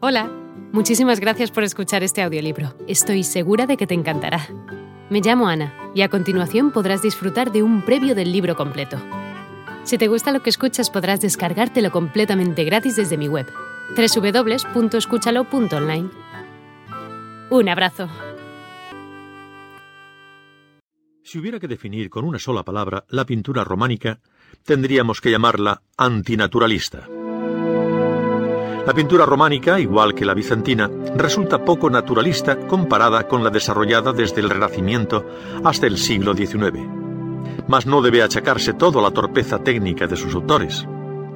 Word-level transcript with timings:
Hola, 0.00 0.30
muchísimas 0.70 1.18
gracias 1.18 1.50
por 1.50 1.64
escuchar 1.64 2.04
este 2.04 2.22
audiolibro. 2.22 2.72
Estoy 2.86 3.24
segura 3.24 3.66
de 3.66 3.76
que 3.76 3.88
te 3.88 3.94
encantará. 3.94 4.46
Me 5.10 5.20
llamo 5.20 5.48
Ana 5.48 5.74
y 5.92 6.02
a 6.02 6.08
continuación 6.08 6.70
podrás 6.70 7.02
disfrutar 7.02 7.50
de 7.50 7.64
un 7.64 7.84
previo 7.84 8.14
del 8.14 8.30
libro 8.30 8.54
completo. 8.54 8.96
Si 9.82 9.98
te 9.98 10.06
gusta 10.06 10.30
lo 10.30 10.40
que 10.40 10.50
escuchas 10.50 10.88
podrás 10.88 11.20
descargártelo 11.20 11.90
completamente 11.90 12.62
gratis 12.62 12.94
desde 12.94 13.18
mi 13.18 13.26
web, 13.26 13.48
www.escúchalo.online. 13.96 16.10
Un 17.50 17.68
abrazo. 17.68 18.08
Si 21.24 21.40
hubiera 21.40 21.58
que 21.58 21.66
definir 21.66 22.08
con 22.08 22.24
una 22.24 22.38
sola 22.38 22.62
palabra 22.62 23.04
la 23.08 23.26
pintura 23.26 23.64
románica, 23.64 24.20
tendríamos 24.62 25.20
que 25.20 25.32
llamarla 25.32 25.82
antinaturalista. 25.96 27.08
La 28.88 28.94
pintura 28.94 29.26
románica, 29.26 29.78
igual 29.78 30.14
que 30.14 30.24
la 30.24 30.32
bizantina, 30.32 30.90
resulta 31.14 31.62
poco 31.62 31.90
naturalista 31.90 32.56
comparada 32.56 33.28
con 33.28 33.44
la 33.44 33.50
desarrollada 33.50 34.14
desde 34.14 34.40
el 34.40 34.48
Renacimiento 34.48 35.26
hasta 35.62 35.86
el 35.86 35.98
siglo 35.98 36.34
XIX. 36.34 36.88
Mas 37.66 37.84
no 37.84 38.00
debe 38.00 38.22
achacarse 38.22 38.72
todo 38.72 39.00
a 39.00 39.02
la 39.02 39.10
torpeza 39.10 39.58
técnica 39.58 40.06
de 40.06 40.16
sus 40.16 40.34
autores. 40.34 40.88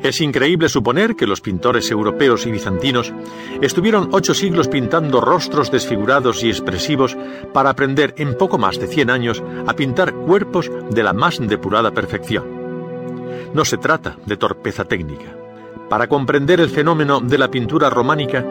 Es 0.00 0.20
increíble 0.20 0.68
suponer 0.68 1.14
que 1.14 1.28
los 1.28 1.40
pintores 1.40 1.88
europeos 1.88 2.46
y 2.46 2.50
bizantinos 2.50 3.14
estuvieron 3.62 4.08
ocho 4.10 4.34
siglos 4.34 4.66
pintando 4.66 5.20
rostros 5.20 5.70
desfigurados 5.70 6.42
y 6.42 6.48
expresivos 6.48 7.16
para 7.54 7.70
aprender 7.70 8.12
en 8.18 8.36
poco 8.36 8.58
más 8.58 8.80
de 8.80 8.88
cien 8.88 9.08
años 9.08 9.40
a 9.68 9.74
pintar 9.74 10.12
cuerpos 10.12 10.68
de 10.90 11.02
la 11.04 11.12
más 11.12 11.38
depurada 11.38 11.92
perfección. 11.92 12.44
No 13.54 13.64
se 13.64 13.76
trata 13.76 14.16
de 14.26 14.36
torpeza 14.36 14.84
técnica. 14.84 15.45
Para 15.88 16.08
comprender 16.08 16.60
el 16.60 16.68
fenómeno 16.68 17.20
de 17.20 17.38
la 17.38 17.48
pintura 17.48 17.90
románica, 17.90 18.44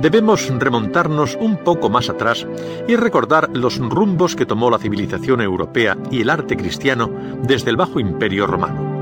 debemos 0.00 0.46
remontarnos 0.58 1.38
un 1.40 1.56
poco 1.56 1.88
más 1.88 2.10
atrás 2.10 2.46
y 2.86 2.96
recordar 2.96 3.48
los 3.54 3.78
rumbos 3.78 4.36
que 4.36 4.44
tomó 4.44 4.70
la 4.70 4.78
civilización 4.78 5.40
europea 5.40 5.96
y 6.10 6.20
el 6.20 6.28
arte 6.28 6.56
cristiano 6.56 7.10
desde 7.42 7.70
el 7.70 7.76
Bajo 7.76 7.98
Imperio 7.98 8.46
Romano. 8.46 8.92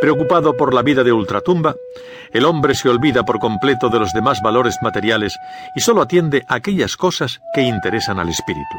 Preocupado 0.00 0.56
por 0.56 0.72
la 0.72 0.82
vida 0.82 1.02
de 1.04 1.12
ultratumba, 1.12 1.74
el 2.32 2.44
hombre 2.46 2.74
se 2.74 2.88
olvida 2.88 3.24
por 3.24 3.38
completo 3.38 3.90
de 3.90 3.98
los 3.98 4.12
demás 4.12 4.40
valores 4.40 4.76
materiales 4.82 5.36
y 5.74 5.80
solo 5.80 6.00
atiende 6.00 6.44
a 6.48 6.54
aquellas 6.54 6.96
cosas 6.96 7.40
que 7.54 7.62
interesan 7.62 8.18
al 8.18 8.28
espíritu 8.30 8.78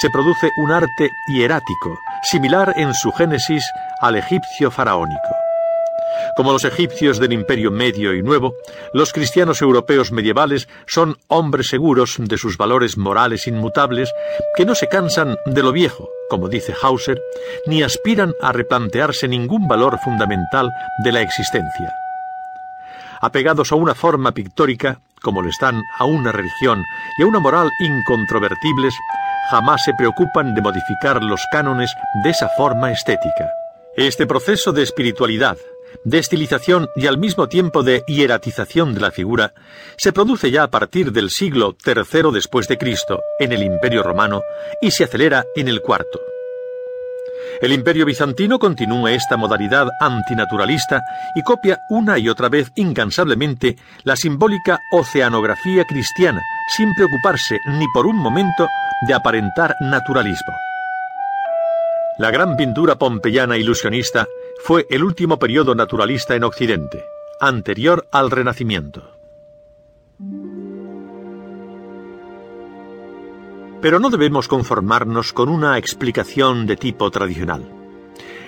se 0.00 0.10
produce 0.10 0.50
un 0.56 0.72
arte 0.72 1.10
hierático, 1.28 1.98
similar 2.22 2.72
en 2.76 2.94
su 2.94 3.12
génesis 3.12 3.64
al 4.00 4.16
egipcio 4.16 4.70
faraónico. 4.70 5.36
Como 6.36 6.52
los 6.52 6.64
egipcios 6.64 7.18
del 7.18 7.32
Imperio 7.32 7.70
Medio 7.70 8.14
y 8.14 8.22
Nuevo, 8.22 8.54
los 8.94 9.12
cristianos 9.12 9.60
europeos 9.60 10.12
medievales 10.12 10.68
son 10.86 11.18
hombres 11.28 11.68
seguros 11.68 12.16
de 12.18 12.38
sus 12.38 12.56
valores 12.56 12.96
morales 12.96 13.46
inmutables 13.46 14.12
que 14.56 14.64
no 14.64 14.74
se 14.74 14.88
cansan 14.88 15.36
de 15.46 15.62
lo 15.62 15.72
viejo, 15.72 16.08
como 16.30 16.48
dice 16.48 16.74
Hauser, 16.82 17.20
ni 17.66 17.82
aspiran 17.82 18.34
a 18.40 18.52
replantearse 18.52 19.28
ningún 19.28 19.68
valor 19.68 19.98
fundamental 20.02 20.70
de 21.04 21.12
la 21.12 21.20
existencia. 21.20 21.92
Apegados 23.20 23.70
a 23.70 23.76
una 23.76 23.94
forma 23.94 24.32
pictórica, 24.32 24.98
como 25.22 25.42
lo 25.42 25.48
están 25.48 25.80
a 25.98 26.04
una 26.04 26.32
religión 26.32 26.82
y 27.18 27.22
a 27.22 27.26
una 27.26 27.38
moral 27.38 27.70
incontrovertibles, 27.78 28.94
jamás 29.50 29.82
se 29.84 29.92
preocupan 29.94 30.54
de 30.54 30.62
modificar 30.62 31.22
los 31.22 31.40
cánones 31.50 31.92
de 32.22 32.30
esa 32.30 32.48
forma 32.56 32.90
estética. 32.92 33.50
Este 33.96 34.26
proceso 34.26 34.72
de 34.72 34.82
espiritualidad, 34.82 35.58
de 36.04 36.18
estilización 36.18 36.88
y 36.96 37.06
al 37.06 37.18
mismo 37.18 37.48
tiempo 37.48 37.82
de 37.82 38.02
hieratización 38.06 38.94
de 38.94 39.00
la 39.00 39.10
figura 39.10 39.52
se 39.96 40.12
produce 40.12 40.50
ya 40.50 40.64
a 40.64 40.70
partir 40.70 41.12
del 41.12 41.30
siglo 41.30 41.76
III 41.84 42.32
después 42.32 42.68
de 42.68 42.78
Cristo 42.78 43.20
en 43.38 43.52
el 43.52 43.62
Imperio 43.62 44.02
Romano 44.02 44.42
y 44.80 44.90
se 44.90 45.04
acelera 45.04 45.44
en 45.54 45.68
el 45.68 45.82
IV. 45.86 46.32
El 47.60 47.72
Imperio 47.72 48.06
bizantino 48.06 48.58
continúa 48.58 49.12
esta 49.12 49.36
modalidad 49.36 49.88
antinaturalista 50.00 51.02
y 51.34 51.42
copia 51.42 51.78
una 51.90 52.18
y 52.18 52.28
otra 52.28 52.48
vez 52.48 52.72
incansablemente 52.74 53.76
la 54.04 54.16
simbólica 54.16 54.80
oceanografía 54.92 55.84
cristiana, 55.84 56.40
sin 56.76 56.92
preocuparse 56.94 57.58
ni 57.68 57.86
por 57.94 58.06
un 58.06 58.16
momento 58.16 58.68
de 59.06 59.14
aparentar 59.14 59.74
naturalismo. 59.80 60.52
La 62.18 62.30
gran 62.30 62.56
pintura 62.56 62.96
pompeyana 62.96 63.56
ilusionista 63.56 64.26
fue 64.64 64.86
el 64.90 65.02
último 65.02 65.38
periodo 65.38 65.74
naturalista 65.74 66.36
en 66.36 66.44
Occidente, 66.44 67.04
anterior 67.40 68.06
al 68.12 68.30
Renacimiento. 68.30 69.16
Pero 73.80 73.98
no 73.98 74.10
debemos 74.10 74.46
conformarnos 74.46 75.32
con 75.32 75.48
una 75.48 75.78
explicación 75.78 76.66
de 76.66 76.76
tipo 76.76 77.10
tradicional. 77.10 77.81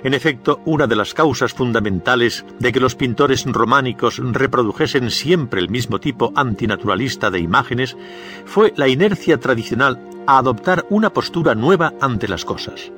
En 0.05 0.13
efecto, 0.13 0.61
una 0.67 0.87
de 0.87 0.97
las 0.97 1.15
causas 1.15 1.55
fundamentales 1.55 2.45
de 2.59 2.73
que 2.73 2.81
los 2.81 2.95
pintores 2.95 3.47
románicos 3.47 4.21
reprodujesen 4.23 5.11
siempre 5.11 5.63
el 5.63 5.71
mismo 5.71 5.99
tipo 5.99 6.31
antinaturalista 6.37 7.31
de 7.31 7.41
imágenes 7.41 7.97
fue 8.45 8.75
la 8.77 8.87
inercia 8.87 9.41
tradicional 9.41 9.99
a 10.27 10.37
adoptar 10.37 10.85
una 10.91 11.11
postura 11.11 11.55
nueva 11.55 11.95
ante 12.03 12.29
las 12.29 12.45
cosas. 12.45 12.93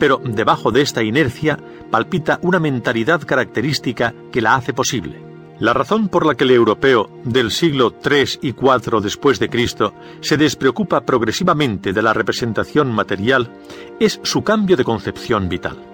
Pero 0.00 0.20
debajo 0.24 0.72
de 0.72 0.82
esta 0.82 1.04
inercia 1.04 1.56
palpita 1.88 2.40
una 2.42 2.58
mentalidad 2.58 3.22
característica 3.22 4.12
que 4.32 4.42
la 4.42 4.56
hace 4.56 4.72
posible. 4.72 5.22
La 5.60 5.72
razón 5.72 6.08
por 6.08 6.26
la 6.26 6.34
que 6.34 6.42
el 6.42 6.50
europeo 6.50 7.10
del 7.22 7.52
siglo 7.52 7.94
III 8.04 8.40
y 8.42 8.48
IV 8.48 9.00
después 9.00 9.38
de 9.38 9.48
Cristo 9.48 9.94
se 10.20 10.36
despreocupa 10.36 11.02
progresivamente 11.02 11.92
de 11.92 12.02
la 12.02 12.12
representación 12.12 12.90
material 12.90 13.52
es 14.00 14.18
su 14.24 14.42
cambio 14.42 14.76
de 14.76 14.84
concepción 14.84 15.48
vital. 15.48 15.89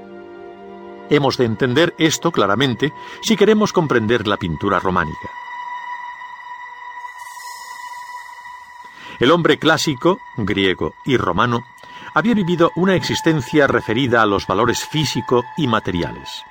Hemos 1.08 1.36
de 1.36 1.44
entender 1.44 1.94
esto 1.98 2.32
claramente 2.32 2.92
si 3.22 3.36
queremos 3.36 3.72
comprender 3.72 4.26
la 4.26 4.36
pintura 4.36 4.80
románica. 4.80 5.30
El 9.18 9.30
hombre 9.30 9.58
clásico, 9.58 10.20
griego 10.36 10.94
y 11.04 11.16
romano, 11.16 11.64
había 12.12 12.34
vivido 12.34 12.72
una 12.76 12.94
existencia 12.94 13.66
referida 13.66 14.22
a 14.22 14.26
los 14.26 14.46
valores 14.46 14.84
físico 14.84 15.44
y 15.56 15.66
materiales. 15.68 16.42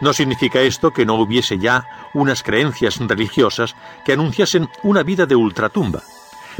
No 0.00 0.12
significa 0.12 0.60
esto 0.60 0.92
que 0.92 1.04
no 1.04 1.14
hubiese 1.14 1.58
ya 1.58 2.08
unas 2.14 2.42
creencias 2.42 2.98
religiosas 2.98 3.76
que 4.04 4.12
anunciasen 4.12 4.68
una 4.82 5.02
vida 5.02 5.26
de 5.26 5.36
ultratumba, 5.36 6.02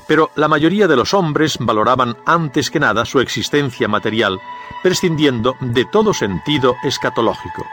pero 0.07 0.31
la 0.35 0.49
mayoría 0.49 0.89
de 0.89 0.97
los 0.97 1.15
hombres 1.15 1.57
valoraban 1.61 2.17
antes 2.27 2.71
que 2.71 2.81
nada 2.81 3.05
su 3.05 3.21
existencia 3.21 3.89
material, 3.89 4.41
prescindiendo 4.83 5.57
de 5.61 5.85
todo 5.85 6.13
sentido 6.13 6.77
escatológico. 6.83 7.65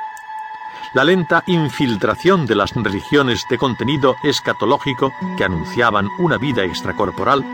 La 0.93 1.03
lenta 1.05 1.43
infiltración 1.47 2.45
de 2.45 2.55
las 2.55 2.73
religiones 2.75 3.45
de 3.49 3.57
contenido 3.57 4.17
escatológico 4.23 5.13
que 5.37 5.45
anunciaban 5.45 6.09
una 6.19 6.37
vida 6.37 6.65
extracorporal 6.65 7.45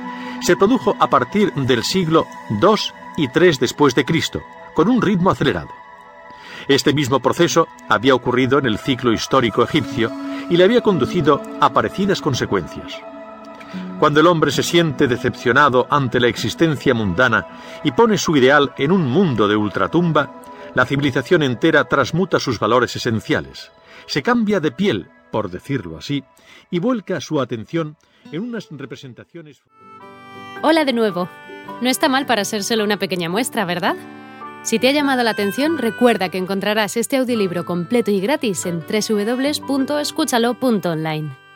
se 0.41 0.57
produjo 0.57 0.95
a 0.99 1.07
partir 1.07 1.53
del 1.53 1.83
siglo 1.83 2.27
II 2.49 2.93
y 3.17 3.23
III 3.27 3.57
después 3.59 3.93
de 3.95 4.05
Cristo, 4.05 4.43
con 4.73 4.89
un 4.89 5.01
ritmo 5.01 5.29
acelerado. 5.29 5.69
Este 6.67 6.93
mismo 6.93 7.19
proceso 7.19 7.67
había 7.87 8.15
ocurrido 8.15 8.59
en 8.59 8.65
el 8.65 8.77
ciclo 8.77 9.13
histórico 9.13 9.63
egipcio 9.63 10.11
y 10.49 10.57
le 10.57 10.63
había 10.63 10.81
conducido 10.81 11.41
a 11.61 11.71
parecidas 11.71 12.21
consecuencias. 12.21 12.99
Cuando 13.99 14.19
el 14.19 14.27
hombre 14.27 14.51
se 14.51 14.61
siente 14.61 15.07
decepcionado 15.07 15.87
ante 15.89 16.19
la 16.19 16.27
existencia 16.27 16.93
mundana 16.93 17.47
y 17.83 17.89
pone 17.91 18.19
su 18.19 18.37
ideal 18.37 18.71
en 18.77 18.91
un 18.91 19.09
mundo 19.09 19.47
de 19.47 19.55
ultratumba, 19.55 20.43
la 20.75 20.85
civilización 20.85 21.41
entera 21.41 21.85
transmuta 21.85 22.39
sus 22.39 22.59
valores 22.59 22.95
esenciales, 22.95 23.71
se 24.05 24.21
cambia 24.21 24.59
de 24.59 24.71
piel, 24.71 25.07
por 25.31 25.49
decirlo 25.49 25.97
así, 25.97 26.23
y 26.69 26.77
vuelca 26.77 27.19
su 27.21 27.41
atención 27.41 27.97
en 28.31 28.41
unas 28.41 28.67
representaciones. 28.69 29.63
Hola 30.61 30.85
de 30.85 30.93
nuevo. 30.93 31.27
No 31.81 31.89
está 31.89 32.07
mal 32.07 32.27
para 32.27 32.45
ser 32.45 32.63
solo 32.63 32.83
una 32.83 32.97
pequeña 32.97 33.29
muestra, 33.29 33.65
¿verdad? 33.65 33.95
Si 34.61 34.77
te 34.79 34.89
ha 34.89 34.91
llamado 34.91 35.23
la 35.23 35.31
atención, 35.31 35.79
recuerda 35.79 36.29
que 36.29 36.37
encontrarás 36.37 36.97
este 36.97 37.17
audiolibro 37.17 37.65
completo 37.65 38.11
y 38.11 38.19
gratis 38.19 38.67
en 38.67 38.81
www.escúchalo.online. 38.81 41.46